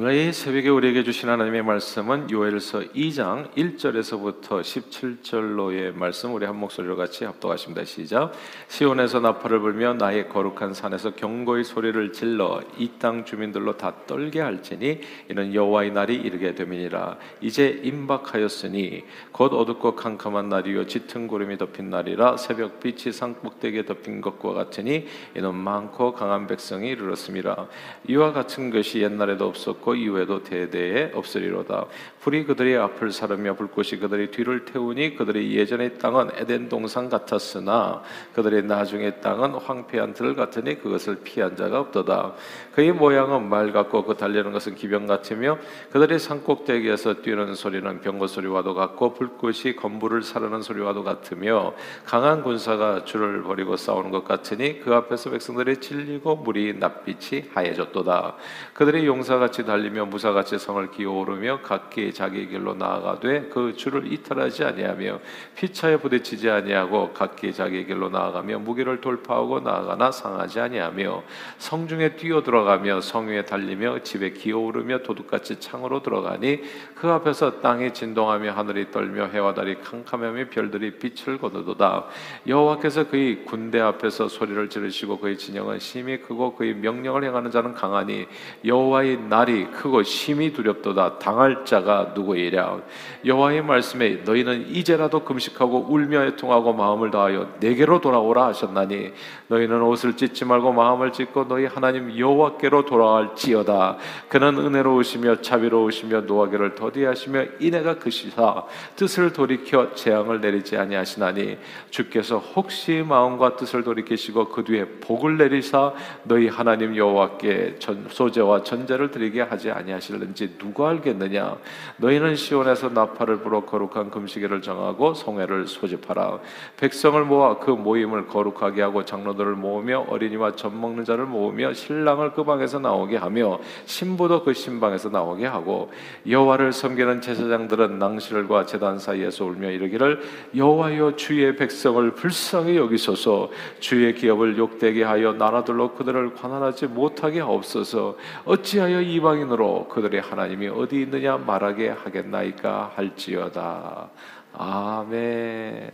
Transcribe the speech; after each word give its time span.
오늘 0.00 0.14
이 0.14 0.32
새벽에 0.32 0.68
우리에게 0.68 1.02
주신 1.02 1.28
하나님의 1.28 1.64
말씀은 1.64 2.30
요엘서 2.30 2.92
2장 2.94 3.52
1절에서부터 3.54 4.60
17절로의 4.60 5.92
말씀 5.92 6.32
우리 6.32 6.46
한 6.46 6.54
목소리로 6.54 6.96
같이 6.96 7.24
합독하십니다. 7.24 7.84
시작. 7.84 8.30
시온에서 8.68 9.18
나팔을 9.18 9.58
불며 9.58 9.94
나의 9.94 10.28
거룩한 10.28 10.72
산에서 10.72 11.16
경고의 11.16 11.64
소리를 11.64 12.12
질러 12.12 12.60
이 12.78 12.90
땅 13.00 13.24
주민들로 13.24 13.76
다 13.76 13.92
떨게 14.06 14.40
할지니 14.40 15.00
이는 15.30 15.52
여호와의 15.52 15.90
날이 15.90 16.14
이르게 16.14 16.54
됨이니라. 16.54 17.16
이제 17.40 17.80
임박하였으니 17.82 19.02
곧 19.32 19.52
어둡고 19.52 19.96
캄캄한 19.96 20.48
날이요 20.48 20.86
짙은 20.86 21.26
구름이 21.26 21.58
덮인 21.58 21.90
날이라 21.90 22.36
새벽 22.36 22.78
빛이 22.78 23.12
산꼭대기에 23.12 23.84
덮인 23.86 24.20
것과 24.20 24.52
같으니 24.52 25.08
이는 25.36 25.54
많고 25.56 26.12
강한 26.12 26.46
백성이 26.46 26.90
이르렀음이라. 26.90 27.66
이와 28.06 28.32
같은 28.32 28.70
것이 28.70 29.02
옛날에도 29.02 29.48
없었고 29.48 29.87
없고 29.88 29.94
이후에도 29.94 30.42
대대에 30.42 31.12
없으리로다. 31.14 31.86
불이 32.20 32.44
그들의 32.44 32.76
앞을 32.76 33.10
사르며 33.10 33.54
불꽃이 33.54 34.00
그들의 34.00 34.30
뒤를 34.30 34.66
태우니 34.66 35.16
그들의 35.16 35.54
예전의 35.54 35.98
땅은 35.98 36.32
에덴 36.36 36.68
동산 36.68 37.08
같았으나 37.08 38.02
그들의 38.34 38.64
나중의 38.64 39.20
땅은 39.22 39.54
황폐한 39.54 40.12
들 40.12 40.34
같으니 40.34 40.78
그것을 40.80 41.20
피한 41.24 41.56
자가 41.56 41.80
없도다. 41.80 42.34
그의 42.74 42.92
모양은 42.92 43.48
말 43.48 43.72
같고 43.72 44.04
그 44.04 44.16
달리는 44.16 44.52
것은 44.52 44.74
기병 44.74 45.06
같으며 45.06 45.58
그들의 45.90 46.18
산꼭대기에서 46.18 47.22
뛰는 47.22 47.54
소리는 47.54 48.00
병거 48.00 48.26
소리와도 48.26 48.74
같고 48.74 49.14
불꽃이 49.14 49.76
건물을 49.76 50.22
사르는 50.22 50.60
소리와도 50.60 51.04
같으며 51.04 51.72
강한 52.04 52.42
군사가 52.42 53.04
줄을 53.04 53.42
버리고 53.42 53.76
싸우는 53.76 54.10
것 54.10 54.24
같으니 54.24 54.80
그 54.80 54.94
앞에서 54.94 55.30
백성들이 55.30 55.78
찔리고 55.78 56.36
물이 56.36 56.74
낯빛이 56.78 57.50
하얘졌도다. 57.54 58.34
그들의 58.74 59.06
용사같이 59.06 59.64
달 59.64 59.77
리며 59.82 60.06
무사같이 60.06 60.58
성을 60.58 60.90
기어오르며 60.90 61.60
각기 61.62 62.12
자기 62.12 62.48
길로 62.48 62.74
나아가되 62.74 63.48
그 63.48 63.74
줄을 63.76 64.12
이탈하지 64.12 64.64
아니하며 64.64 65.20
피차에 65.56 65.98
부딪히지 65.98 66.50
아니하고 66.50 67.12
각기 67.12 67.52
자기 67.52 67.84
길로 67.86 68.08
나아가며 68.08 68.58
무기를 68.60 69.00
돌파하고 69.00 69.60
나아가나 69.60 70.10
상하지 70.10 70.60
아니하며 70.60 71.22
성중에 71.58 72.16
뛰어 72.16 72.42
들어가며 72.42 73.00
성 73.00 73.28
위에 73.28 73.44
달리며 73.44 74.02
집에 74.02 74.30
기어오르며 74.30 74.98
도둑같이 74.98 75.60
창으로 75.60 76.02
들어가니 76.02 76.62
그 76.94 77.08
앞에서 77.08 77.60
땅이 77.60 77.94
진동하며 77.94 78.52
하늘이 78.52 78.90
떨며 78.90 79.26
해와 79.26 79.54
달이 79.54 79.80
캄캄하며 79.82 80.48
별들이 80.50 80.98
빛을 80.98 81.38
거두도다. 81.38 82.06
여호와께서 82.46 83.08
그의 83.08 83.44
군대 83.44 83.80
앞에서 83.80 84.28
소리를 84.28 84.68
지르시고 84.68 85.18
그의 85.18 85.38
진영은 85.38 85.78
심히 85.78 86.18
크고 86.18 86.54
그의 86.54 86.74
명령을 86.74 87.24
행하는 87.24 87.50
자는 87.50 87.74
강하니 87.74 88.26
여호와의 88.64 89.18
날이 89.28 89.57
크고 89.66 90.02
심히 90.02 90.52
두렵도다. 90.52 91.18
당할 91.18 91.64
자가 91.64 92.12
누구이랴. 92.14 92.80
여호와의 93.24 93.62
말씀에 93.62 94.22
너희는 94.24 94.68
이제라도 94.70 95.24
금식하고 95.24 95.86
울며 95.88 96.24
애통하고 96.26 96.72
마음을 96.72 97.10
다하여 97.10 97.48
내게로 97.60 98.00
돌아오라 98.00 98.46
하셨나니 98.46 99.12
너희는 99.48 99.82
옷을 99.82 100.16
찢지 100.16 100.44
말고 100.44 100.72
마음을 100.72 101.12
찢고 101.12 101.48
너희 101.48 101.66
하나님 101.66 102.16
여호와께로 102.16 102.84
돌아갈지어다. 102.84 103.96
그는 104.28 104.58
은혜로우시며 104.58 105.40
자비로우시며 105.40 106.22
노하기를 106.22 106.74
더디하시며 106.74 107.44
인애가 107.60 107.98
크시사 107.98 108.64
뜻을 108.96 109.32
돌이켜 109.32 109.94
재앙을 109.94 110.40
내리지 110.40 110.76
아니하시나니 110.76 111.58
주께서 111.90 112.38
혹시 112.38 113.04
마음과 113.06 113.56
뜻을 113.56 113.82
돌이키시고 113.82 114.48
그 114.48 114.64
뒤에 114.64 114.84
복을 115.00 115.38
내리사 115.38 115.92
너희 116.24 116.48
하나님 116.48 116.96
여호와께 116.96 117.76
전, 117.78 118.06
소재와 118.08 118.62
전제를 118.62 119.10
드리게 119.10 119.40
하지 119.50 119.70
아니하실는지 119.70 120.58
누가 120.58 120.90
알겠느냐? 120.90 121.56
너희는 121.96 122.36
시온에서 122.36 122.90
나팔을 122.90 123.40
불어 123.40 123.64
거룩한 123.64 124.10
금식일을 124.10 124.62
정하고 124.62 125.14
성회를 125.14 125.66
소집하라. 125.66 126.38
백성을 126.76 127.22
모아 127.24 127.58
그 127.58 127.70
모임을 127.70 128.26
거룩하게 128.26 128.82
하고 128.82 129.04
장로들을 129.04 129.52
모으며 129.52 130.06
어린이와 130.08 130.56
젖 130.56 130.72
먹는 130.72 131.04
자를 131.04 131.26
모으며 131.26 131.72
신랑을 131.72 132.32
그 132.32 132.44
방에서 132.44 132.78
나오게 132.78 133.16
하며 133.16 133.58
신부도 133.86 134.44
그 134.44 134.52
신방에서 134.52 135.08
나오게 135.08 135.46
하고 135.46 135.90
여호와를 136.28 136.72
섬기는 136.72 137.20
제사장들은 137.20 137.98
낭실과 137.98 138.66
제단 138.66 138.98
사이에서 138.98 139.44
울며 139.44 139.70
이르기를 139.70 140.20
여호와여 140.54 141.16
주의 141.16 141.54
백성을 141.56 142.10
불쌍히 142.12 142.76
여기소서. 142.76 143.50
주의 143.80 144.14
기업을 144.14 144.58
욕되게 144.58 145.02
하여 145.02 145.32
나라들로 145.32 145.94
그들을 145.94 146.34
관할하지 146.34 146.86
못하게 146.86 147.40
하옵소서. 147.40 148.16
어찌하여 148.44 149.00
이방 149.00 149.37
인으로 149.38 149.88
그들의 149.88 150.20
하나님이 150.20 150.68
어디 150.68 151.02
있느냐 151.02 151.36
말하게 151.36 151.88
하겠나이까 151.90 152.92
할지어다 152.94 154.10
아멘. 154.52 155.92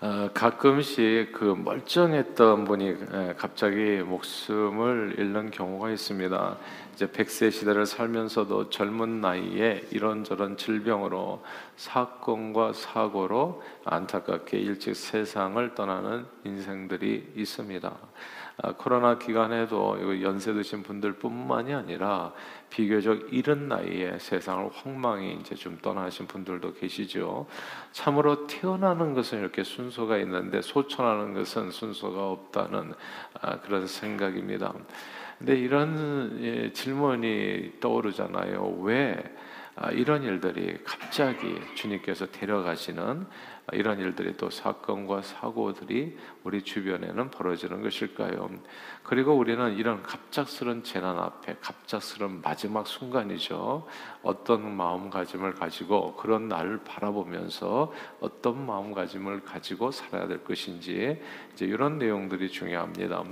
어, 0.00 0.28
가끔씩 0.34 1.32
그 1.32 1.44
멀쩡했던 1.44 2.64
분이 2.64 2.96
갑자기 3.38 4.02
목숨을 4.04 5.14
잃는 5.18 5.50
경우가 5.50 5.90
있습니다. 5.90 6.58
이제 6.94 7.10
백세 7.10 7.50
시대를 7.50 7.86
살면서도 7.86 8.70
젊은 8.70 9.20
나이에 9.20 9.88
이런저런 9.90 10.56
질병으로 10.56 11.42
사건과 11.76 12.72
사고로 12.72 13.62
안타깝게 13.84 14.58
일찍 14.58 14.94
세상을 14.94 15.74
떠나는 15.74 16.24
인생들이 16.44 17.32
있습니다. 17.34 17.92
아, 18.62 18.72
코로나 18.74 19.18
기간에도 19.18 20.22
연세 20.22 20.52
드신 20.52 20.84
분들뿐만이 20.84 21.74
아니라 21.74 22.32
비교적 22.70 23.32
이른 23.32 23.68
나이에 23.68 24.20
세상을 24.20 24.70
황망히 24.72 25.36
이제 25.40 25.56
좀 25.56 25.76
떠나신 25.82 26.28
분들도 26.28 26.74
계시죠. 26.74 27.48
참으로 27.90 28.46
태어나는 28.46 29.14
것은 29.14 29.40
이렇게 29.40 29.64
순서가 29.64 30.18
있는데 30.18 30.62
소천하는 30.62 31.34
것은 31.34 31.72
순서가 31.72 32.30
없다는 32.30 32.94
아, 33.40 33.58
그런 33.58 33.88
생각입니다. 33.88 34.72
근데 35.38 35.56
이런 35.56 36.38
예, 36.40 36.72
질문이 36.72 37.80
떠오르잖아요. 37.80 38.78
왜 38.82 39.22
아, 39.76 39.90
이런 39.90 40.22
일들이 40.22 40.78
갑자기 40.84 41.60
주님께서 41.74 42.26
데려가시는 42.26 43.26
이런 43.72 43.98
일들이 43.98 44.36
또 44.36 44.48
사건과 44.48 45.22
사고들이 45.22 46.16
우리 46.44 46.62
주변에는 46.62 47.30
벌어지는 47.30 47.82
것일까요? 47.82 48.50
그리고 49.02 49.34
우리는 49.34 49.76
이런 49.76 50.02
갑작스런 50.02 50.84
재난 50.84 51.18
앞에 51.18 51.56
갑작스런 51.60 52.42
마지막 52.42 52.86
순간이죠. 52.86 53.88
어떤 54.24 54.74
마음가짐을 54.76 55.54
가지고 55.54 56.14
그런 56.16 56.48
날을 56.48 56.80
바라보면서 56.84 57.92
어떤 58.20 58.66
마음가짐을 58.66 59.44
가지고 59.44 59.90
살아야 59.90 60.26
될 60.26 60.42
것인지 60.42 61.20
이제 61.52 61.66
이런 61.66 61.98
내용들이 61.98 62.48
중요합니다. 62.50 63.22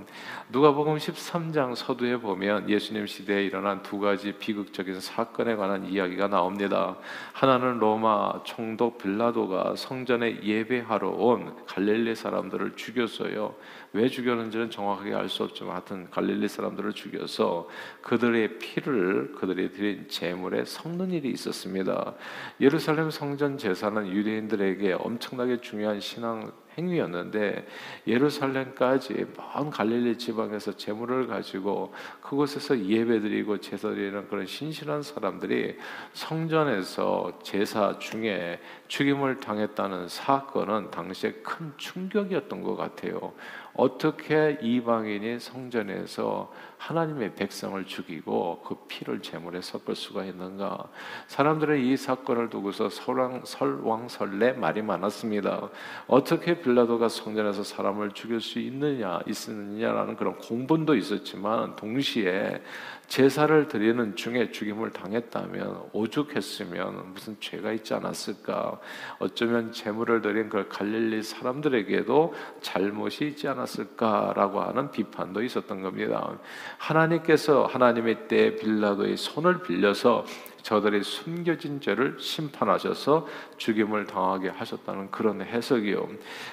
누가복음 0.50 0.96
13장 0.96 1.74
서두에 1.74 2.18
보면 2.18 2.68
예수님 2.68 3.06
시대에 3.06 3.44
일어난 3.44 3.82
두 3.82 3.98
가지 3.98 4.32
비극적인 4.32 5.00
사건에 5.00 5.56
관한 5.56 5.86
이야기가 5.86 6.28
나옵니다. 6.28 6.96
하나는 7.32 7.78
로마 7.78 8.42
총독 8.44 8.98
빌라도가 8.98 9.74
성전에 9.76 10.42
예배하러 10.42 11.08
온 11.08 11.56
갈릴리 11.66 12.14
사람들을 12.14 12.76
죽였어요. 12.76 13.54
왜 13.94 14.08
죽였는지는 14.08 14.70
정확하게 14.70 15.14
알 15.14 15.28
수 15.28 15.44
없지만 15.44 15.72
하여튼 15.74 16.10
갈릴리 16.10 16.48
사람들을 16.48 16.92
죽여서 16.92 17.68
그들의 18.02 18.58
피를 18.58 19.32
그들이 19.32 19.72
드린 19.72 20.08
제물에 20.08 20.64
섞는 20.64 21.10
일이 21.10 21.30
있었습니다. 21.30 22.14
예루살렘 22.60 23.10
성전 23.10 23.56
제사는 23.56 24.08
유대인들에게 24.08 24.94
엄청나게 24.94 25.60
중요한 25.60 26.00
신앙 26.00 26.52
행위였는데 26.78 27.66
예루살렘까지 28.06 29.26
먼 29.36 29.70
갈릴리 29.70 30.16
지방에서 30.16 30.76
제물을 30.76 31.26
가지고 31.26 31.92
그곳에서 32.22 32.78
예배드리고 32.78 33.58
제사드리는 33.58 34.28
그런 34.28 34.46
신실한 34.46 35.02
사람들이 35.02 35.76
성전에서 36.14 37.40
제사 37.42 37.98
중에 37.98 38.58
죽임을 38.88 39.40
당했다는 39.40 40.08
사건은 40.08 40.90
당시에 40.90 41.32
큰 41.42 41.72
충격이었던 41.76 42.62
것 42.62 42.76
같아요. 42.76 43.34
어떻게 43.74 44.58
이방인이 44.60 45.38
성전에서 45.40 46.52
하나님의 46.82 47.34
백성을 47.34 47.84
죽이고 47.84 48.62
그 48.66 48.74
피를 48.88 49.22
제물에 49.22 49.60
섞을 49.60 49.94
수가 49.94 50.24
있는가? 50.24 50.88
사람들은 51.28 51.80
이 51.80 51.96
사건을 51.96 52.50
두고서 52.50 52.88
설왕, 52.88 53.42
설왕설래 53.44 54.54
말이 54.54 54.82
많았습니다. 54.82 55.68
어떻게 56.06 56.60
빌라도가 56.60 57.08
성전에서 57.08 57.62
사람을 57.62 58.12
죽일 58.12 58.40
수 58.40 58.58
있느냐, 58.58 59.20
있느냐라는 59.26 60.16
그런 60.16 60.36
공분도 60.38 60.96
있었지만 60.96 61.76
동시에 61.76 62.62
제사를 63.06 63.68
드리는 63.68 64.16
중에 64.16 64.50
죽임을 64.50 64.90
당했다면 64.90 65.90
오죽했으면 65.92 67.12
무슨 67.12 67.36
죄가 67.40 67.72
있지 67.72 67.94
않았을까? 67.94 68.80
어쩌면 69.18 69.70
제물을 69.70 70.22
드린 70.22 70.48
그 70.48 70.66
갈릴리 70.68 71.22
사람들에게도 71.22 72.34
잘못이 72.62 73.28
있지 73.28 73.48
않았을까? 73.48 73.62
않았을까라고 73.62 74.60
하는 74.60 74.90
비판도 74.90 75.42
있었던 75.42 75.82
겁니다. 75.82 76.38
하나님께서 76.78 77.66
하나님의 77.66 78.28
때 78.28 78.56
빌라도의 78.56 79.16
손을 79.16 79.62
빌려서 79.62 80.24
저들의 80.62 81.02
숨겨진 81.02 81.80
죄를 81.80 82.16
심판하셔서 82.18 83.26
죽임을 83.56 84.06
당하게 84.06 84.48
하셨다는 84.48 85.10
그런 85.10 85.42
해석이요. 85.42 86.08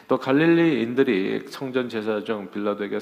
또 0.07 0.17
갈릴리인들이 0.17 1.45
성전 1.47 1.89
제사 1.89 2.23
중 2.23 2.49
빌라도에게 2.51 2.99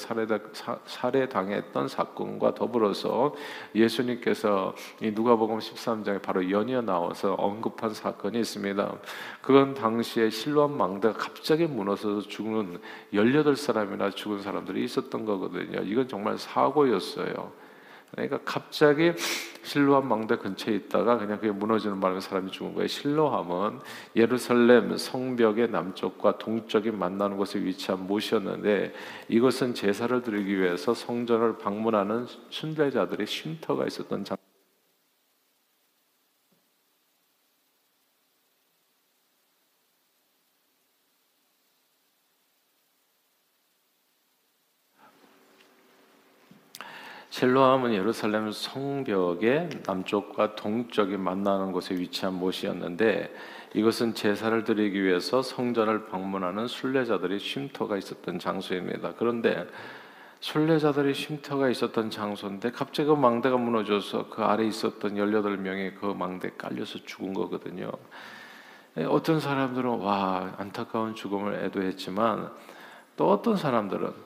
살해당했던 0.86 1.88
사건과 1.88 2.54
더불어서 2.54 3.34
예수님께서 3.74 4.76
누가복음 5.02 5.60
13장에 5.60 6.22
바로 6.22 6.50
연이어 6.52 6.82
나와서 6.82 7.34
언급한 7.34 7.94
사건이 7.94 8.40
있습니다. 8.40 8.96
그건 9.42 9.74
당시에 9.74 10.30
실로암 10.30 10.78
망대가 10.78 11.14
갑자기 11.14 11.66
무너져서 11.66 12.28
죽는 12.28 12.80
18사람이나 13.14 14.16
죽은 14.16 14.42
사람들이 14.42 14.84
있었던 14.84 15.26
거거든요. 15.26 15.82
이건 15.84 16.08
정말 16.08 16.38
사고였어요. 16.38 17.67
그러니까 18.12 18.40
갑자기 18.46 19.14
실로암 19.64 20.08
망대 20.08 20.38
근처에 20.38 20.76
있다가 20.76 21.18
그냥 21.18 21.40
그게 21.40 21.52
무너지는 21.52 22.00
바람에 22.00 22.22
사람이 22.22 22.52
죽은 22.52 22.74
거예요. 22.74 22.88
실로암은 22.88 23.80
예루살렘 24.16 24.98
성벽의 24.98 25.72
남쪽과 25.72 26.38
동쪽이 26.38 26.92
만나는 26.92 27.36
곳에 27.36 27.60
위치한 27.60 28.08
못이었는데 28.08 28.94
이것은 29.28 29.74
제사를 29.74 30.22
드리기 30.22 30.58
위해서 30.58 30.94
성전을 30.94 31.58
방문하는 31.58 32.28
순례자들의 32.50 33.28
쉼터가 33.28 33.86
있었던 33.88 34.24
장. 34.24 34.38
실로암은 47.38 47.94
예루살렘 47.94 48.52
성벽의 48.52 49.70
남쪽과 49.86 50.56
동쪽이 50.56 51.18
만나는 51.18 51.72
곳에 51.72 51.94
위치한 51.94 52.34
못이었는데 52.34 53.32
이것은 53.76 54.16
제사를 54.16 54.64
드리기 54.64 55.04
위해서 55.04 55.44
성전을 55.44 56.08
방문하는 56.08 56.66
순례자들의 56.66 57.38
쉼터가 57.38 57.98
있었던 57.98 58.40
장소입니다. 58.40 59.14
그런데 59.20 59.68
순례자들의 60.40 61.14
쉼터가 61.14 61.70
있었던 61.70 62.10
장소인데 62.10 62.72
갑자기 62.72 63.10
그 63.10 63.14
망대가 63.14 63.56
무너져서 63.56 64.30
그 64.30 64.42
아래 64.42 64.66
있었던 64.66 65.14
18명이 65.14 66.00
그 66.02 66.08
망대에 66.08 66.54
깔려서 66.58 67.06
죽은 67.06 67.36
거거든요. 67.36 67.92
어떤 69.10 69.40
사람들은 69.40 70.00
와 70.00 70.56
안타까운 70.58 71.14
죽음을 71.14 71.54
애도했지만 71.66 72.50
또 73.16 73.30
어떤 73.30 73.58
사람들은 73.58 74.26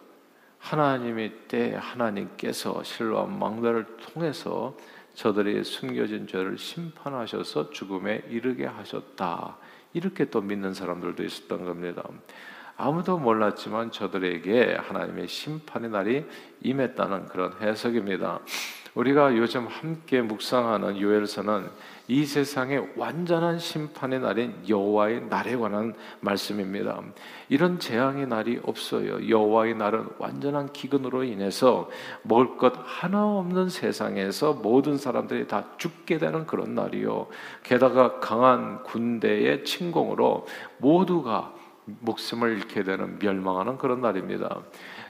하나님의 0.62 1.32
때 1.48 1.76
하나님께서 1.78 2.84
실로암 2.84 3.38
망대를 3.38 3.98
통해서 3.98 4.78
저들의 5.16 5.64
숨겨진 5.64 6.28
죄를 6.28 6.58
심판하셔서 6.58 7.72
죽음에 7.72 8.24
이르게 8.30 8.66
하셨다. 8.66 9.58
이렇게 9.94 10.30
또 10.30 10.40
믿는 10.42 10.74
사람들도 10.74 11.24
있었던 11.24 11.66
겁니다. 11.66 12.04
아무도 12.78 13.18
몰랐지만 13.18 13.92
저들에게 13.92 14.76
하나님의 14.76 15.28
심판의 15.28 15.90
날이 15.90 16.26
임했다는 16.62 17.28
그런 17.28 17.54
해석입니다. 17.60 18.40
우리가 18.94 19.38
요즘 19.38 19.68
함께 19.68 20.22
묵상하는 20.22 21.00
요엘서는 21.00 21.70
이 22.10 22.26
세상의 22.26 22.90
완전한 22.98 23.58
심판의 23.58 24.20
날인 24.20 24.64
여호와의 24.68 25.28
날에 25.30 25.56
관한 25.56 25.94
말씀입니다. 26.20 27.02
이런 27.48 27.80
재앙의 27.80 28.28
날이 28.28 28.60
없어요. 28.64 29.30
여호와의 29.30 29.76
날은 29.76 30.10
완전한 30.18 30.74
기근으로 30.74 31.24
인해서 31.24 31.90
먹을 32.24 32.58
것 32.58 32.74
하나 32.84 33.24
없는 33.24 33.70
세상에서 33.70 34.54
모든 34.54 34.98
사람들이 34.98 35.48
다 35.48 35.66
죽게 35.78 36.18
되는 36.18 36.46
그런 36.46 36.76
날이요. 36.76 37.28
게다가 37.64 38.20
강한 38.20 38.84
군대의 38.84 39.64
침공으로 39.64 40.48
모두가 40.80 41.54
목숨을 41.86 42.58
잃게 42.58 42.84
되는 42.84 43.20
멸망하는 43.20 43.78
그런 43.78 44.02
날입니다. 44.02 44.62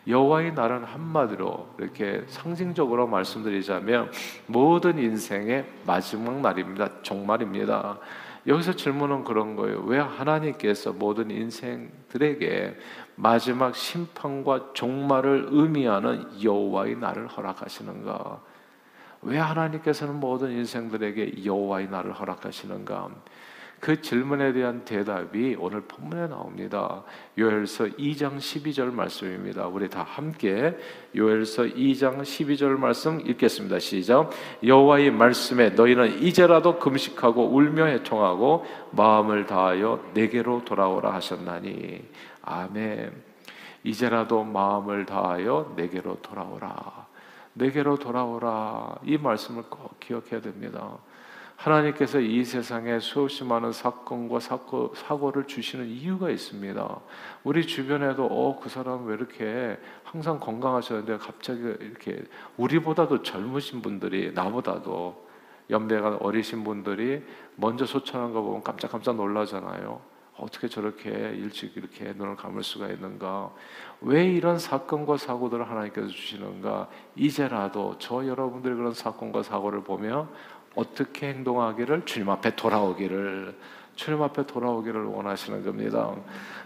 여호와의 0.08 0.54
날은 0.54 0.84
한마디로 0.84 1.76
이렇게 1.78 2.24
상징적으로 2.28 3.08
말씀드리자면 3.08 4.12
모든 4.48 4.98
인생의 4.98 5.66
마지막 5.86 6.42
날입니다. 6.42 7.02
종말입니다. 7.04 8.00
여기서 8.48 8.74
질문은 8.74 9.24
그런 9.24 9.56
거예요. 9.56 9.82
왜 9.82 10.00
하나님께서 10.00 10.94
모든 10.94 11.30
인생들에게 11.30 12.76
마지막 13.16 13.76
심판과 13.76 14.72
종말을 14.74 15.50
의미하는 15.52 16.44
여호와의 16.44 16.96
날을 16.96 17.28
허락하시는가? 17.28 18.42
왜 19.24 19.38
하나님께서는 19.38 20.20
모든 20.20 20.50
인생들에게 20.52 21.46
여호와의 21.46 21.90
날을 21.90 22.14
허락하시는가? 22.14 23.10
그 23.82 24.00
질문에 24.00 24.54
대한 24.54 24.86
대답이 24.86 25.58
오늘 25.60 25.82
본문에 25.82 26.28
나옵니다. 26.28 27.04
요엘서 27.36 27.86
2장 27.86 28.38
12절 28.38 28.94
말씀입니다. 28.94 29.66
우리 29.66 29.90
다 29.90 30.06
함께 30.08 30.78
요엘서 31.16 31.64
2장 31.64 32.22
12절 32.22 32.78
말씀 32.78 33.20
읽겠습니다. 33.20 33.80
시작. 33.80 34.30
여호와의 34.64 35.10
말씀에 35.10 35.72
너희는 35.72 36.22
이제라도 36.22 36.78
금식하고 36.78 37.56
울며 37.56 37.88
애통하고 37.90 38.66
마음을 38.92 39.48
다하여 39.48 40.12
내게로 40.14 40.64
돌아오라 40.64 41.16
하셨나니. 41.16 42.08
아멘. 42.44 43.12
이제라도 43.84 44.44
마음을 44.44 45.08
다하여 45.08 45.74
내게로 45.76 46.20
돌아오라. 46.22 47.08
내게로 47.54 47.98
돌아오라. 47.98 49.00
이 49.06 49.18
말씀을 49.18 49.64
꼭 49.64 50.00
기억해야 50.00 50.40
됩니다. 50.40 51.00
하나님께서 51.62 52.20
이 52.20 52.44
세상에 52.44 53.00
수없이 53.00 53.44
많은 53.44 53.72
사건과 53.72 54.40
사고, 54.40 54.94
사고를 54.96 55.46
주시는 55.46 55.88
이유가 55.88 56.32
있습니다. 56.32 57.00
우리 57.44 57.68
주변에도 57.68 58.26
어, 58.26 58.60
그 58.60 58.68
사람 58.68 59.06
왜 59.06 59.14
이렇게 59.14 59.78
항상 60.04 60.40
건강하셨는데 60.40 61.18
갑자기 61.18 61.62
이렇게 61.62 62.24
우리보다도 62.58 63.22
젊으신 63.22 63.84
분들이 63.84 64.32
나보다도 64.34 65.30
연배가 65.70 66.18
어리신 66.22 66.64
분들이 66.64 67.24
먼저 67.56 67.86
소천한 67.86 68.34
거 68.34 68.42
보면 68.42 68.64
깜짝깜짝 68.64 69.16
놀라잖아요. 69.16 70.02
어떻게 70.40 70.68
저렇게 70.68 71.10
일찍 71.10 71.78
이렇게 71.78 72.14
눈을 72.14 72.38
감을 72.38 72.64
수가 72.64 72.88
있는가? 72.88 73.52
왜 74.02 74.26
이런 74.26 74.58
사건과 74.58 75.18
사고들을 75.18 75.70
하나님께서 75.70 76.08
주시는가? 76.08 76.90
이제라도 77.16 77.96
저 78.00 78.26
여러분들이 78.26 78.74
그런 78.74 78.94
사건과 78.94 79.44
사고를 79.44 79.84
보며 79.84 80.28
어떻게 80.76 81.30
행동하기를 81.30 82.06
주님 82.06 82.30
앞에 82.30 82.56
돌아오기를 82.56 83.54
주님 83.96 84.22
앞에 84.24 84.48
돌아오기를 84.48 85.04
원하시는 85.04 85.64
겁니다. 85.64 86.12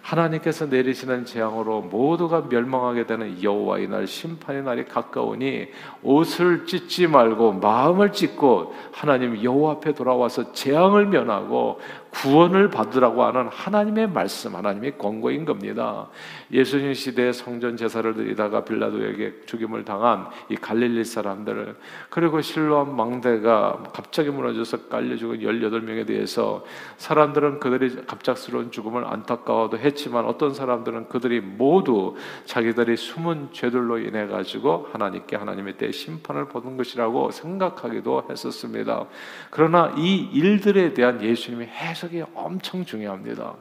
하나님께서 0.02 0.68
내리시는 0.68 1.26
재앙으로 1.26 1.82
모두가 1.82 2.46
멸망하게 2.48 3.08
되는 3.08 3.42
여호와의 3.42 3.88
날 3.90 4.08
심판의 4.08 4.64
날이 4.64 4.86
가까우니 4.86 5.68
옷을 6.04 6.68
찢지 6.68 7.08
말고 7.08 7.54
마음을 7.54 8.14
찢고 8.14 8.74
하나님 8.92 9.44
여호와 9.44 9.74
앞에 9.74 9.94
돌아와서 9.94 10.54
재앙을 10.54 11.08
면하고 11.08 11.80
구원을 12.22 12.70
받으라고 12.70 13.24
하는 13.26 13.50
하나님의 13.50 14.10
말씀, 14.10 14.56
하나님의 14.56 14.98
권고인 14.98 15.44
겁니다. 15.44 16.08
예수님 16.52 16.94
시대에 16.94 17.34
성전 17.34 17.76
제사를 17.76 18.14
드리다가 18.14 18.64
빌라도에게 18.64 19.42
죽임을 19.46 19.84
당한 19.84 20.28
이 20.50 20.56
갈릴리 20.56 21.04
사람들, 21.04 21.76
그리고 22.10 22.40
실로암 22.42 22.96
망대가 22.96 23.84
갑자기 23.94 24.30
무너져서 24.30 24.88
깔려 24.88 25.18
죽은 25.18 25.40
18명에 25.40 26.08
대해서 26.08 26.64
사람들은 26.98 27.60
그들이 27.60 28.06
갑작스러운 28.06 28.72
죽음을 28.72 29.06
안타까워도 29.06 29.78
했지만 29.78 30.26
어떤 30.26 30.54
사람들은 30.54 31.10
그들이 31.10 31.42
모두 31.42 32.16
자기들이 32.46 32.96
숨은 32.96 33.50
죄들로 33.52 34.00
인해 34.00 34.28
가지고 34.28 34.88
하나님께 34.94 35.36
하나님의 35.36 35.78
때 35.78 35.92
심판을 35.92 36.48
보는 36.48 36.78
것이라고 36.78 37.32
생각하기도 37.32 38.28
했었습니다. 38.30 39.06
그러나 39.50 39.94
이 39.98 40.30
일들에 40.32 40.94
대한 40.94 41.22
예수님의 41.22 41.68
해석 41.68 42.05
해석이 42.06 42.24
엄청 42.34 42.86
중요합니다. 42.86 43.56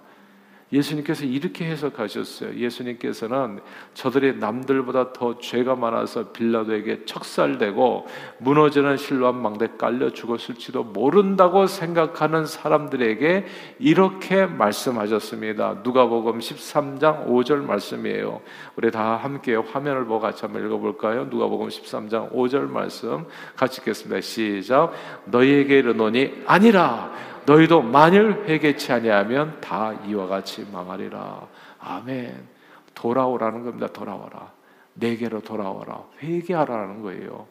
예수님께서 0.72 1.24
이렇게 1.24 1.66
해석하셨어요. 1.66 2.56
예수님께서는 2.56 3.60
저들이 3.92 4.38
남들보다 4.38 5.12
더 5.12 5.38
죄가 5.38 5.76
많아서 5.76 6.32
빌라도에게 6.32 7.04
척살되고 7.04 8.06
무너지는 8.38 8.96
실로암 8.96 9.40
망대 9.40 9.68
깔려 9.78 10.10
죽었을지도 10.10 10.82
모른다고 10.82 11.66
생각하는 11.68 12.46
사람들에게 12.46 13.44
이렇게 13.78 14.46
말씀하셨습니다. 14.46 15.82
누가복음 15.84 16.40
13장 16.40 17.28
5절 17.28 17.58
말씀이에요. 17.64 18.40
우리 18.74 18.90
다 18.90 19.16
함께 19.16 19.54
화면을 19.54 20.06
보고 20.06 20.20
같이 20.20 20.42
한번 20.44 20.66
읽어볼까요? 20.66 21.26
누가복음 21.26 21.68
13장 21.68 22.32
5절 22.32 22.68
말씀 22.68 23.26
같이 23.54 23.80
읽겠습니다. 23.80 24.20
시작. 24.22 24.92
너희에게 25.26 25.78
이르노니 25.78 26.42
아니라 26.46 27.12
너희도 27.46 27.82
만일 27.82 28.44
회개치 28.46 28.92
아니하면 28.92 29.60
다 29.60 29.92
이와 30.06 30.26
같이 30.26 30.66
망하리라. 30.70 31.46
아멘. 31.78 32.48
돌아오라는 32.94 33.64
겁니다. 33.64 33.86
돌아와라. 33.88 34.52
내게로 34.94 35.40
돌아와라. 35.40 36.04
회개하라는 36.22 37.02
거예요. 37.02 37.46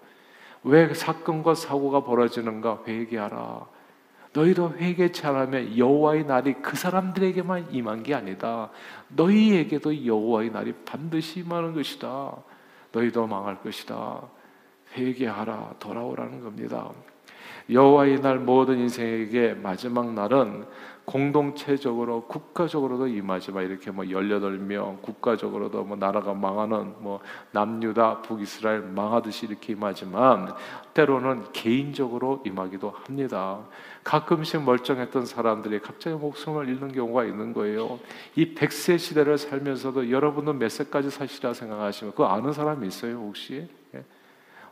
왜 0.63 0.93
사건과 0.93 1.55
사고가 1.55 2.03
벌어지는가? 2.03 2.83
회개하라. 2.87 3.65
너희도 4.33 4.73
회개치 4.77 5.27
않으면 5.27 5.77
여호와의 5.77 6.25
날이 6.25 6.53
그 6.55 6.75
사람들에게만 6.75 7.67
임한 7.71 8.01
게 8.01 8.15
아니다. 8.15 8.71
너희에게도 9.09 10.05
여호와의 10.07 10.49
날이 10.49 10.73
반드시 10.85 11.41
임하는 11.41 11.73
것이다. 11.73 12.35
너희도 12.91 13.27
망할 13.27 13.61
것이다. 13.61 14.21
회개하라. 14.97 15.75
돌아오라는 15.79 16.41
겁니다. 16.41 16.89
여호와의 17.69 18.21
날 18.21 18.39
모든 18.39 18.79
인생에게 18.79 19.53
마지막 19.53 20.13
날은 20.13 20.65
공동체적으로 21.05 22.21
국가적으로도 22.27 23.07
임하지만 23.07 23.65
이렇게 23.65 23.91
뭐 23.91 24.05
18명 24.05 25.01
국가적으로도 25.01 25.83
뭐 25.83 25.97
나라가 25.97 26.33
망하는 26.33 26.93
뭐 26.99 27.19
남유다 27.51 28.21
북이스라엘 28.21 28.79
망하듯이 28.81 29.47
이렇게 29.47 29.73
임하지만 29.73 30.53
때로는 30.93 31.51
개인적으로 31.51 32.41
임하기도 32.45 32.89
합니다. 32.89 33.59
가끔씩 34.03 34.63
멀쩡했던 34.63 35.25
사람들이 35.25 35.79
갑자기 35.79 36.15
목숨을 36.15 36.69
잃는 36.69 36.93
경우가 36.93 37.25
있는 37.25 37.53
거예요. 37.53 37.99
이 38.35 38.53
백세 38.53 38.97
시대를 38.97 39.37
살면서도 39.37 40.09
여러분은 40.09 40.57
몇 40.57 40.69
세까지 40.69 41.09
사시라 41.09 41.53
생각하시면 41.53 42.13
그거 42.13 42.27
아는 42.27 42.53
사람이 42.53 42.87
있어요 42.87 43.17
혹시? 43.17 43.67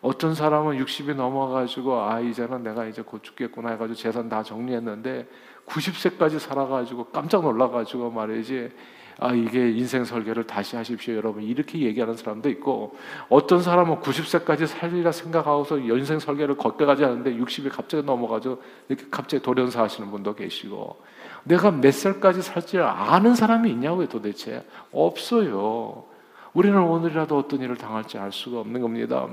예? 0.03 0.08
어떤 0.08 0.34
사람은 0.34 0.84
60이 0.84 1.15
넘어가지고 1.15 2.01
아 2.01 2.20
이제는 2.20 2.63
내가 2.63 2.86
이제 2.86 3.01
곧 3.01 3.24
죽겠구나 3.24 3.72
해가지고 3.72 3.96
재산 3.96 4.29
다 4.29 4.43
정리했는데 4.43 5.27
90세까지 5.67 6.39
살아가지고 6.39 7.05
깜짝 7.05 7.43
놀라가지고 7.43 8.10
말이지 8.10 8.72
아 9.20 9.34
이게 9.34 9.70
인생 9.70 10.03
설계를 10.03 10.48
다시 10.48 10.75
하십시오 10.75 11.15
여러분 11.15 11.43
이렇게 11.43 11.79
얘기하는 11.79 12.15
사람도 12.15 12.50
있고 12.50 12.98
어떤 13.29 13.62
사람은 13.62 13.98
90세까지 13.98 14.65
살리라 14.65 15.12
생각하고서 15.12 15.77
인생 15.77 16.17
설계를 16.17 16.58
걷게가지 16.58 17.05
않는데 17.05 17.36
60이 17.38 17.70
갑자기 17.70 18.03
넘어가지고 18.03 18.60
이렇게 18.89 19.05
갑자기 19.12 19.43
돌연사 19.43 19.84
하시는 19.84 20.10
분도 20.10 20.34
계시고 20.34 20.98
내가 21.43 21.70
몇 21.70 21.93
살까지 21.93 22.41
살지 22.41 22.79
아는 22.79 23.36
사람이 23.36 23.70
있냐고요 23.70 24.08
도대체 24.08 24.65
없어요 24.91 26.05
우리는 26.53 26.77
오늘이라도 26.77 27.38
어떤 27.38 27.62
일을 27.62 27.77
당할지 27.77 28.17
알 28.17 28.31
수가 28.31 28.60
없는 28.60 28.81
겁니다. 28.81 29.27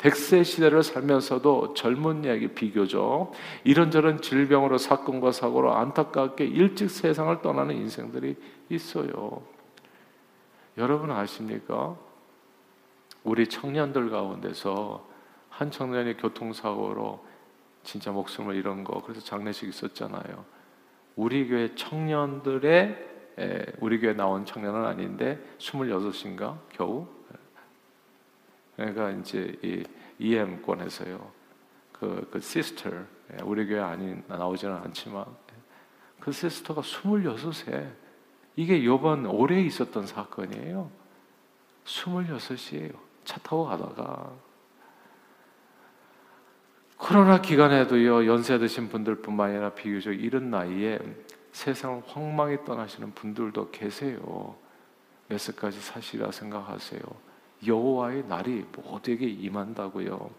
백세 0.00 0.44
시대를 0.44 0.82
살면서도 0.82 1.74
젊은 1.74 2.24
이야기 2.24 2.48
비교적 2.48 3.32
이런저런 3.64 4.22
질병으로 4.22 4.78
사건과 4.78 5.32
사고로 5.32 5.74
안타깝게 5.74 6.46
일찍 6.46 6.90
세상을 6.90 7.42
떠나는 7.42 7.76
인생들이 7.76 8.36
있어요. 8.70 9.42
여러분 10.78 11.10
아십니까? 11.10 11.96
우리 13.24 13.46
청년들 13.46 14.08
가운데서 14.08 15.06
한 15.50 15.70
청년이 15.70 16.16
교통사고로 16.16 17.22
진짜 17.82 18.10
목숨을 18.10 18.56
잃은 18.56 18.84
거 18.84 19.02
그래서 19.02 19.20
장례식 19.20 19.68
있었잖아요. 19.68 20.44
우리 21.16 21.46
교회 21.46 21.74
청년들의 21.74 23.08
우리 23.80 24.00
교회 24.00 24.14
나온 24.14 24.46
청년은 24.46 24.86
아닌데 24.86 25.38
26인가 25.58 26.56
겨우 26.70 27.06
그러니까 28.80 29.10
이제 29.10 29.58
이 29.62 29.84
EM권에서요. 30.18 31.32
그, 31.92 32.28
그 32.32 32.40
시스터, 32.40 32.90
우리 33.44 33.66
교회 33.66 33.80
아닌, 33.80 34.22
나오지는 34.26 34.74
않지만, 34.74 35.26
그 36.18 36.32
시스터가 36.32 36.80
26세. 36.80 37.90
이게 38.56 38.84
요번 38.84 39.26
올해 39.26 39.60
있었던 39.62 40.06
사건이에요. 40.06 40.90
26이에요. 41.84 42.94
차 43.24 43.38
타고 43.40 43.66
가다가. 43.66 44.32
코로나 46.96 47.40
기간에도요, 47.40 48.26
연세 48.26 48.58
드신 48.58 48.88
분들 48.88 49.22
뿐만 49.22 49.50
아니라 49.50 49.70
비교적 49.70 50.12
이른 50.12 50.50
나이에 50.50 50.98
세상 51.52 52.02
황망히 52.06 52.64
떠나시는 52.64 53.12
분들도 53.12 53.70
계세요. 53.70 54.56
몇 55.28 55.38
세까지 55.38 55.80
사시라 55.80 56.30
생각하세요. 56.30 57.00
여호와의 57.66 58.24
날이 58.26 58.64
모두에게 58.76 59.26
임한다고요. 59.26 60.30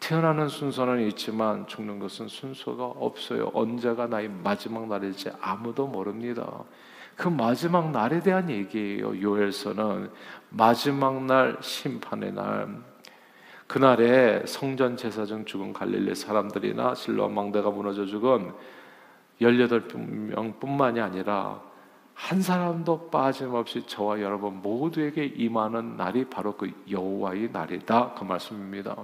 태어나는 0.00 0.48
순서는 0.48 1.06
있지만 1.08 1.66
죽는 1.66 1.98
것은 2.00 2.28
순서가 2.28 2.84
없어요. 2.84 3.50
언제가 3.54 4.06
나의 4.06 4.28
마지막 4.28 4.88
날일지 4.88 5.30
아무도 5.40 5.86
모릅니다. 5.86 6.64
그 7.14 7.28
마지막 7.28 7.90
날에 7.92 8.20
대한 8.20 8.50
얘기예요. 8.50 9.20
요엘서는 9.20 10.10
마지막 10.50 11.22
날 11.24 11.56
심판의 11.60 12.32
날. 12.32 12.82
그날에 13.68 14.44
성전 14.44 14.96
제사장 14.96 15.44
죽은 15.44 15.72
갈릴리 15.72 16.14
사람들이나 16.14 16.94
실로 16.94 17.28
망대가 17.28 17.70
무너져 17.70 18.04
죽은 18.04 18.52
18명뿐만이 19.40 21.00
아니라 21.00 21.62
한 22.14 22.40
사람도 22.40 23.10
빠짐없이 23.10 23.86
저와 23.86 24.20
여러분 24.20 24.60
모두에게 24.62 25.24
임하는 25.24 25.96
날이 25.96 26.24
바로 26.24 26.56
그 26.56 26.70
여호와의 26.90 27.50
날이다 27.52 28.14
그 28.14 28.24
말씀입니다. 28.24 28.96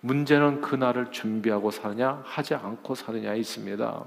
문제는 0.00 0.60
그 0.60 0.74
날을 0.76 1.10
준비하고 1.10 1.70
사느냐 1.70 2.22
하지 2.26 2.54
않고 2.54 2.94
사느냐에 2.94 3.38
있습니다. 3.38 4.04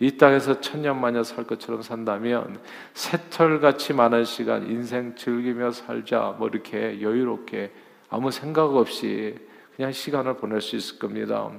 이 0.00 0.16
땅에서 0.18 0.60
천년 0.60 1.00
만년 1.00 1.24
살 1.24 1.44
것처럼 1.44 1.80
산다면 1.80 2.60
새털같이 2.92 3.94
많은 3.94 4.24
시간 4.24 4.68
인생 4.70 5.14
즐기며 5.16 5.72
살자 5.72 6.36
뭐 6.38 6.48
이렇게 6.48 7.00
여유롭게 7.00 7.72
아무 8.10 8.30
생각 8.30 8.76
없이 8.76 9.38
그냥 9.74 9.90
시간을 9.92 10.36
보낼 10.36 10.60
수 10.60 10.76
있을 10.76 10.98
겁니다. 10.98 11.50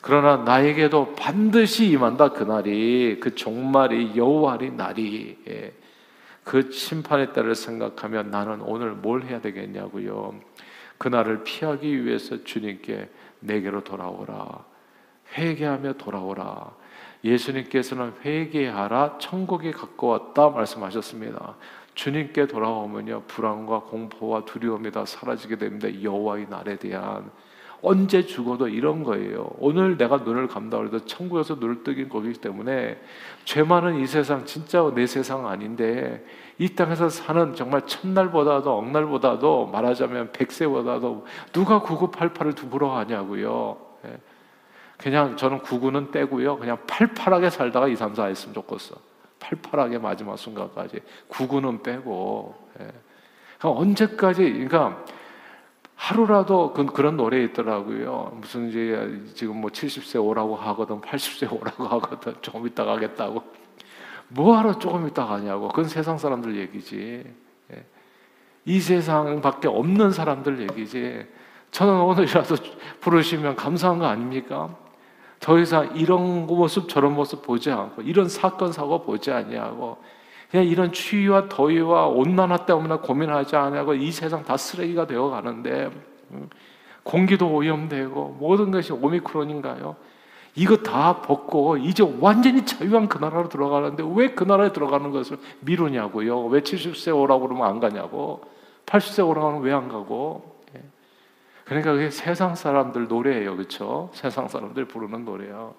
그러나 0.00 0.38
나에게도 0.38 1.14
반드시 1.14 1.90
임한다 1.90 2.30
그날이 2.30 3.18
그 3.20 3.34
종말이 3.34 4.16
여호와의 4.16 4.72
날이 4.72 5.38
예. 5.48 5.72
그 6.42 6.70
심판의 6.72 7.32
때를 7.32 7.54
생각하면 7.54 8.30
나는 8.30 8.62
오늘 8.62 8.92
뭘 8.92 9.24
해야 9.24 9.40
되겠냐고요. 9.40 10.34
그날을 10.98 11.44
피하기 11.44 12.04
위해서 12.04 12.42
주님께 12.44 13.08
내게로 13.40 13.84
돌아오라. 13.84 14.64
회개하며 15.36 15.94
돌아오라. 15.94 16.72
예수님께서는 17.22 18.14
회개하라 18.24 19.18
천국이 19.18 19.72
가까웠다 19.72 20.50
말씀하셨습니다. 20.50 21.56
주님께 21.94 22.46
돌아오면요 22.46 23.24
불안과 23.26 23.80
공포와 23.80 24.46
두려움이 24.46 24.90
다 24.90 25.04
사라지게 25.04 25.56
됩니다. 25.56 26.02
여호와의 26.02 26.46
날에 26.48 26.76
대한 26.76 27.30
언제 27.82 28.26
죽어도 28.26 28.68
이런 28.68 29.04
거예요. 29.04 29.50
오늘 29.58 29.96
내가 29.96 30.18
눈을 30.18 30.48
감다 30.48 30.78
그래도 30.78 31.04
천국에서 31.06 31.54
눈을 31.54 31.82
뜨긴 31.82 32.08
거기 32.08 32.32
때문에 32.32 33.00
죄 33.44 33.62
많은 33.62 34.00
이 34.00 34.06
세상 34.06 34.44
진짜 34.44 34.90
내 34.94 35.06
세상 35.06 35.46
아닌데 35.46 36.24
이 36.58 36.74
땅에서 36.74 37.08
사는 37.08 37.54
정말 37.54 37.86
첫날보다도 37.86 38.70
억날보다도 38.70 39.66
말하자면 39.68 40.32
백세보다도 40.32 41.26
누가 41.52 41.80
9988을 41.80 42.54
두부러하냐고요. 42.54 43.76
예. 44.04 44.18
그냥 44.98 45.38
저는 45.38 45.60
99는 45.60 46.12
떼고요. 46.12 46.58
그냥 46.58 46.76
팔팔하게 46.86 47.48
살다가 47.48 47.88
2, 47.88 47.96
3, 47.96 48.14
4 48.14 48.26
했으면 48.26 48.54
좋겠어. 48.54 48.96
팔팔하게 49.38 49.96
마지막 49.98 50.36
순간까지. 50.36 51.00
99는 51.30 51.82
빼고. 51.82 52.54
예. 52.80 52.88
언제까지, 53.62 54.42
그러니까 54.52 55.02
하루라도 56.00 56.72
그, 56.72 56.86
그런 56.86 57.18
노래 57.18 57.42
있더라고요. 57.44 58.38
무슨 58.40 58.70
이제 58.70 59.22
지금 59.34 59.60
뭐 59.60 59.70
70세 59.70 60.24
오라고 60.24 60.56
하거든, 60.56 60.98
80세 61.02 61.52
오라고 61.52 61.84
하거든, 61.84 62.34
조금 62.40 62.66
있다 62.66 62.86
가겠다고. 62.86 63.42
뭐하러 64.28 64.78
조금 64.78 65.06
있다 65.06 65.26
가냐고. 65.26 65.68
그건 65.68 65.84
세상 65.84 66.16
사람들 66.16 66.56
얘기지. 66.56 67.22
예. 67.74 67.84
이 68.64 68.80
세상밖에 68.80 69.68
없는 69.68 70.10
사람들 70.10 70.62
얘기지. 70.70 71.26
저는 71.70 72.00
오늘이라도 72.00 72.56
부르시면 73.00 73.56
감사한 73.56 73.98
거 73.98 74.06
아닙니까? 74.06 74.74
더 75.38 75.58
이상 75.58 75.94
이런 75.96 76.46
모습 76.46 76.88
저런 76.88 77.12
모습 77.12 77.42
보지 77.42 77.70
않고 77.70 78.02
이런 78.02 78.26
사건 78.26 78.72
사고 78.72 79.02
보지 79.02 79.30
아니하고 79.32 79.98
그냥 80.50 80.66
이런 80.66 80.92
추위와 80.92 81.48
더위와 81.48 82.08
온난화 82.08 82.66
때문에 82.66 82.96
고민하지 82.96 83.54
않냐고 83.56 83.94
이 83.94 84.10
세상 84.10 84.42
다 84.42 84.56
쓰레기가 84.56 85.06
되어 85.06 85.28
가는데 85.28 85.90
음, 86.32 86.48
공기도 87.04 87.52
오염되고 87.54 88.36
모든 88.40 88.70
것이 88.70 88.92
오미크론인가요? 88.92 89.96
이거 90.56 90.76
다 90.78 91.22
벗고 91.22 91.76
이제 91.76 92.04
완전히 92.20 92.66
자유한 92.66 93.08
그 93.08 93.18
나라로 93.18 93.48
들어가는데 93.48 94.02
왜 94.14 94.34
그 94.34 94.42
나라에 94.44 94.72
들어가는 94.72 95.10
것을 95.12 95.38
미루냐고요? 95.60 96.46
왜 96.46 96.60
70세 96.60 97.16
오라고 97.16 97.46
그러면 97.46 97.68
안 97.68 97.78
가냐고? 97.78 98.42
80세 98.86 99.26
오라고 99.28 99.48
하면 99.48 99.62
왜 99.62 99.72
안 99.72 99.88
가고? 99.88 100.56
예. 100.74 100.82
그러니까 101.64 101.92
그게 101.92 102.10
세상 102.10 102.56
사람들 102.56 103.06
노래예요, 103.06 103.56
그렇죠? 103.56 104.10
세상 104.12 104.48
사람들 104.48 104.86
부르는 104.86 105.24
노래요. 105.24 105.74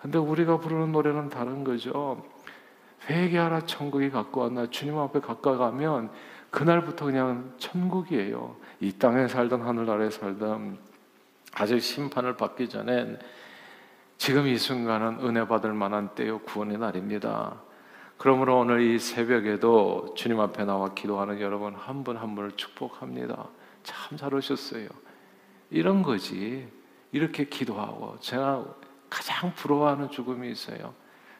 근데 0.00 0.16
우리가 0.18 0.58
부르는 0.58 0.92
노래는 0.92 1.28
다른 1.28 1.62
거죠. 1.64 2.22
회개하라 3.08 3.66
천국이 3.66 4.10
가까웠나 4.10 4.70
주님 4.70 4.98
앞에 4.98 5.20
가까가면 5.20 6.10
그날부터 6.50 7.06
그냥 7.06 7.52
천국이에요. 7.58 8.56
이 8.80 8.92
땅에 8.92 9.28
살던 9.28 9.62
하늘나라에 9.62 10.10
살던 10.10 10.78
아직 11.54 11.80
심판을 11.80 12.36
받기 12.36 12.68
전엔 12.68 13.18
지금 14.16 14.46
이 14.46 14.58
순간은 14.58 15.20
은혜 15.20 15.46
받을 15.46 15.72
만한 15.72 16.10
때요 16.14 16.40
구원의 16.40 16.78
날입니다. 16.78 17.60
그러므로 18.16 18.58
오늘 18.58 18.80
이 18.80 18.98
새벽에도 18.98 20.14
주님 20.16 20.40
앞에 20.40 20.64
나와 20.64 20.92
기도하는 20.92 21.40
여러분 21.40 21.74
한 21.74 22.02
분한 22.02 22.34
분을 22.34 22.52
축복합니다. 22.52 23.48
참 23.84 24.18
잘 24.18 24.34
오셨어요. 24.34 24.88
이런 25.70 26.02
거지. 26.02 26.68
이렇게 27.12 27.44
기도하고 27.44 28.18
제가 28.20 28.64
가장 29.08 29.54
부러워하는 29.54 30.10
죽음이 30.10 30.50
있어요. 30.50 30.92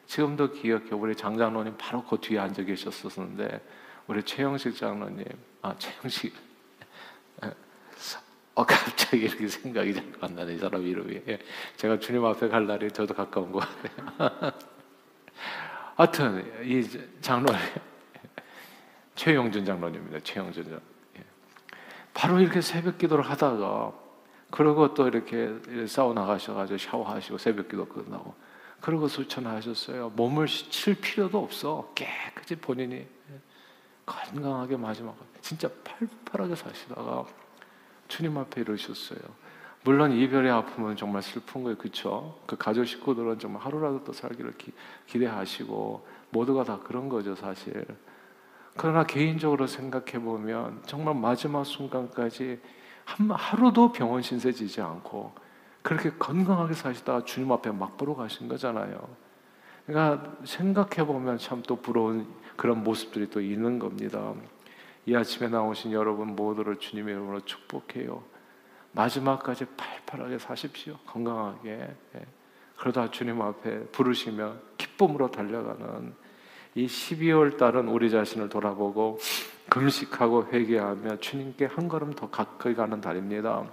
지금도 0.09 0.53
기억해. 0.53 0.89
우리 0.93 1.15
장장로님 1.15 1.75
바로 1.77 2.03
그 2.03 2.17
뒤에 2.19 2.39
앉아 2.39 2.63
계셨었는데 2.63 3.61
우리 4.07 4.23
최영식 4.23 4.75
장로님, 4.75 5.23
아 5.61 5.75
최영식, 5.77 6.33
어 8.55 8.65
갑자기 8.65 9.25
이렇게 9.25 9.47
생각이 9.47 9.93
자꾸 9.93 10.25
안 10.25 10.33
나네 10.33 10.55
이 10.55 10.57
사람 10.57 10.81
이름이. 10.83 11.21
예, 11.27 11.37
제가 11.77 11.99
주님 11.99 12.25
앞에 12.25 12.49
갈 12.49 12.65
날이 12.65 12.91
저도 12.91 13.13
가까운 13.13 13.51
것 13.51 13.59
같아요. 13.59 14.51
하여튼 15.95 16.65
이 16.65 16.83
장로 17.21 17.53
최영준 19.13 19.63
장로님입니다. 19.63 20.21
최영준 20.23 20.63
장. 20.71 20.81
예. 21.19 21.23
바로 22.15 22.39
이렇게 22.39 22.61
새벽 22.61 22.97
기도를 22.97 23.23
하다가 23.29 23.93
그러고 24.49 24.91
또 24.95 25.07
이렇게 25.07 25.53
사우나 25.85 26.25
가셔가지고 26.25 26.79
샤워하시고 26.79 27.37
새벽 27.37 27.69
기도 27.69 27.85
끝나고 27.87 28.48
그러고 28.81 29.07
수천하셨어요. 29.07 30.11
몸을 30.15 30.47
칠 30.47 30.95
필요도 30.95 31.37
없어. 31.37 31.91
깨끗이 31.95 32.55
본인이 32.55 33.05
건강하게 34.05 34.77
마지막 34.77 35.15
진짜 35.41 35.69
팔팔하게 35.83 36.55
사시다가 36.55 37.25
주님 38.07 38.37
앞에 38.37 38.61
이러셨어요. 38.61 39.19
물론 39.83 40.11
이별의 40.11 40.51
아픔은 40.51 40.97
정말 40.97 41.21
슬픈 41.21 41.63
거예요, 41.63 41.77
그렇죠? 41.77 42.39
그 42.45 42.57
가족 42.57 42.85
식구들은 42.85 43.39
정말 43.39 43.63
하루라도 43.63 44.03
더 44.03 44.11
살기를 44.11 44.57
기, 44.57 44.73
기대하시고 45.07 46.05
모두가 46.31 46.63
다 46.63 46.79
그런 46.79 47.07
거죠, 47.07 47.35
사실. 47.35 47.85
그러나 48.75 49.05
개인적으로 49.05 49.67
생각해 49.67 50.19
보면 50.23 50.83
정말 50.85 51.15
마지막 51.15 51.63
순간까지 51.63 52.59
한 53.05 53.31
하루도 53.31 53.91
병원 53.91 54.21
신세 54.21 54.51
지지 54.51 54.81
않고 54.81 55.33
그렇게 55.81 56.11
건강하게 56.11 56.73
사시다가 56.73 57.25
주님 57.25 57.51
앞에 57.51 57.71
막 57.71 57.97
보러 57.97 58.15
가신 58.15 58.47
거잖아요. 58.47 59.07
그러니까 59.85 60.37
생각해 60.43 61.05
보면 61.05 61.37
참 61.37 61.63
또 61.63 61.75
부러운 61.75 62.27
그런 62.55 62.83
모습들이 62.83 63.29
또 63.29 63.41
있는 63.41 63.79
겁니다. 63.79 64.33
이 65.05 65.15
아침에 65.15 65.47
나오신 65.49 65.91
여러분 65.93 66.35
모두를 66.35 66.75
주님의 66.77 67.13
이름으로 67.15 67.39
축복해요. 67.41 68.21
마지막까지 68.91 69.65
팔팔하게 69.77 70.39
사십시오. 70.39 70.97
건강하게. 71.05 71.95
예. 72.15 72.25
그러다 72.77 73.11
주님 73.11 73.41
앞에 73.41 73.87
부르시면 73.87 74.61
기쁨으로 74.77 75.31
달려가는 75.31 76.13
이 76.75 76.85
12월 76.85 77.57
달은 77.57 77.87
우리 77.87 78.09
자신을 78.09 78.49
돌아보고 78.49 79.19
금식하고 79.69 80.47
회개하며 80.51 81.17
주님께 81.19 81.65
한 81.65 81.87
걸음 81.87 82.13
더 82.13 82.29
가까이 82.29 82.73
가는 82.75 83.01
달입니다. 83.01 83.65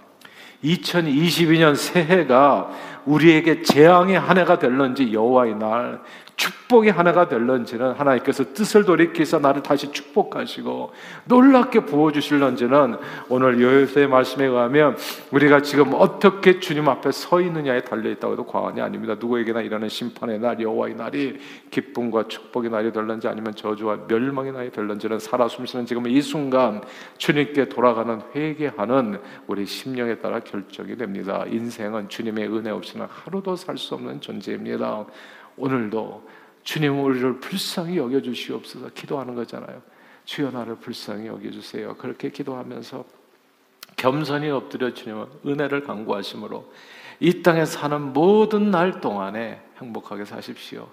2022년 0.63 1.75
새해가 1.75 2.69
우리에게 3.05 3.61
재앙의 3.61 4.19
한 4.19 4.37
해가 4.37 4.59
될런지 4.59 5.13
여호와의 5.13 5.55
날 5.55 6.01
축복의 6.37 6.91
하나가 6.91 7.27
될런지는 7.27 7.93
하나님께서 7.93 8.53
뜻을 8.53 8.85
돌이키서 8.85 9.39
나를 9.39 9.63
다시 9.63 9.91
축복하시고 9.91 10.91
놀랍게 11.25 11.81
부어주실런지는 11.81 12.97
오늘 13.29 13.59
여호수의 13.59 14.07
말씀에 14.07 14.45
의하면 14.45 14.95
우리가 15.31 15.61
지금 15.61 15.93
어떻게 15.95 16.59
주님 16.59 16.87
앞에 16.87 17.11
서 17.11 17.41
있느냐에 17.41 17.81
달려있다고 17.81 18.33
해도 18.33 18.45
과언이 18.45 18.79
아닙니다. 18.79 19.15
누구에게나 19.19 19.61
일어나는 19.61 19.89
심판의 19.89 20.39
날 20.39 20.61
여호와의 20.61 20.95
날이 20.95 21.39
기쁨과 21.71 22.27
축복의 22.27 22.69
날이 22.69 22.91
될런지 22.91 23.27
아니면 23.27 23.55
저주와 23.55 24.01
멸망의 24.07 24.51
날이 24.51 24.69
될런지는 24.69 25.17
살아 25.17 25.47
숨쉬는 25.47 25.87
지금 25.87 26.07
이 26.07 26.21
순간 26.21 26.81
주님께 27.17 27.69
돌아가는 27.69 28.21
회개하는 28.35 29.19
우리 29.47 29.65
심령에 29.65 30.19
따라 30.19 30.39
결정이 30.39 30.95
됩니다. 30.97 31.45
인생은 31.47 32.09
주님의 32.09 32.47
은혜 32.47 32.69
없이는 32.69 33.07
하루도 33.09 33.55
살 33.55 33.77
수 33.77 33.93
없는 33.93 34.21
존재입니다. 34.21 35.05
오늘도 35.57 36.27
주님 36.63 37.03
우리를 37.03 37.39
불쌍히 37.39 37.97
여겨 37.97 38.21
주시옵소서 38.21 38.89
기도하는 38.93 39.35
거잖아요. 39.35 39.81
주여 40.25 40.51
나를 40.51 40.75
불쌍히 40.75 41.27
여겨 41.27 41.51
주세요. 41.51 41.95
그렇게 41.95 42.29
기도하면서 42.29 43.05
겸손히 43.95 44.49
엎드려 44.49 44.93
주님은 44.93 45.25
은혜를 45.45 45.83
강구하심으로 45.83 46.71
이 47.19 47.41
땅에 47.41 47.65
사는 47.65 47.99
모든 48.13 48.69
날 48.69 49.01
동안에 49.01 49.61
행복하게 49.81 50.25
사십시오. 50.25 50.87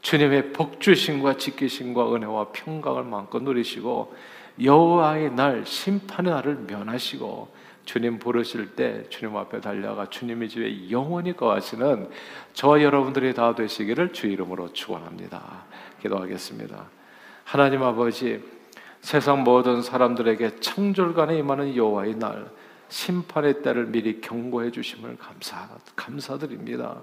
주님의 0.00 0.52
복주심과 0.52 1.36
지키심과 1.36 2.14
은혜와 2.14 2.52
평강을 2.52 3.04
마음껏 3.04 3.42
누리시고 3.42 4.14
여호와의 4.62 5.32
날 5.32 5.66
심판의 5.66 6.32
날을 6.32 6.54
면하시고 6.66 7.52
주님 7.90 8.20
부르실 8.20 8.76
때 8.76 9.04
주님 9.08 9.36
앞에 9.36 9.60
달려가 9.60 10.08
주님의 10.08 10.48
집에 10.48 10.90
영원히 10.92 11.36
거하시는 11.36 12.08
저 12.52 12.80
여러분들이 12.80 13.34
다 13.34 13.56
되시기를 13.56 14.12
주 14.12 14.28
이름으로 14.28 14.72
축원합니다. 14.72 15.64
기도하겠습니다. 16.00 16.84
하나님 17.42 17.82
아버지 17.82 18.44
세상 19.00 19.42
모든 19.42 19.82
사람들에게 19.82 20.60
창졸간에 20.60 21.36
임하는 21.38 21.74
여호와의 21.74 22.14
날 22.14 22.48
심판의 22.90 23.62
때를 23.62 23.86
미리 23.86 24.20
경고해 24.20 24.70
주심을 24.70 25.16
감사 25.18 25.68
감사드립니다. 25.96 27.00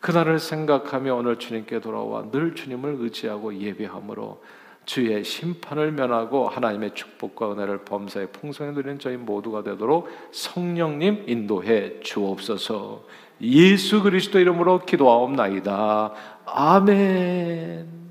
그날을 0.00 0.38
생각하며 0.38 1.14
오늘 1.14 1.38
주님께 1.38 1.80
돌아와 1.80 2.30
늘 2.30 2.54
주님을 2.54 2.96
의지하고 3.00 3.54
예배함으로 3.54 4.42
주의 4.84 5.22
심판을 5.24 5.92
면하고 5.92 6.48
하나님의 6.48 6.94
축복과 6.94 7.52
은혜를 7.52 7.84
범사에 7.84 8.26
풍성히 8.26 8.72
누리는 8.72 8.98
저희 8.98 9.16
모두가 9.16 9.62
되도록 9.62 10.08
성령님 10.32 11.24
인도해 11.26 12.00
주옵소서. 12.00 13.04
예수 13.42 14.02
그리스도 14.02 14.38
이름으로 14.38 14.84
기도하옵나이다. 14.84 16.12
아멘. 16.46 18.01